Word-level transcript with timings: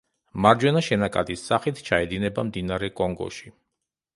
მარჯვენა 0.45 0.81
შენაკადის 0.87 1.43
სახით 1.51 1.81
ჩაედინება 1.91 2.47
მდინარე 2.49 2.91
კონგოში. 3.03 3.55